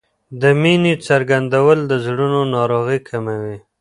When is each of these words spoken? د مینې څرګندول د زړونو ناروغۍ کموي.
د 0.41 0.43
مینې 0.61 0.93
څرګندول 1.07 1.79
د 1.91 1.93
زړونو 2.05 2.39
ناروغۍ 2.55 2.99
کموي. 3.09 3.57